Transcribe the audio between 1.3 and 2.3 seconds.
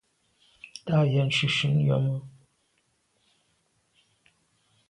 shunshun yàme.